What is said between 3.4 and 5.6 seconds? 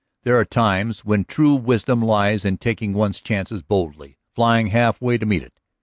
boldly, flying half way to meet it.